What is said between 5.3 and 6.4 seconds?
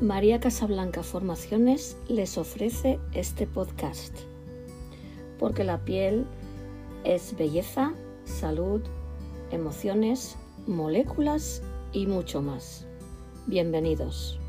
porque la piel